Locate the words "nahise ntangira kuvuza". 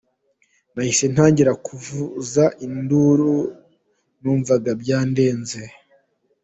0.73-2.43